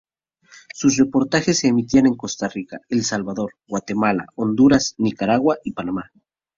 Sus 0.73 0.97
reportajes 0.97 1.59
se 1.59 1.67
emitían 1.67 2.07
en 2.07 2.15
Costa 2.15 2.47
Rica, 2.49 2.79
El 2.89 3.03
Salvador, 3.05 3.53
Guatemala, 3.67 4.25
Honduras, 4.33 4.95
Nicaragua 4.97 5.57
y 5.63 5.73
Panamá. 5.73 6.11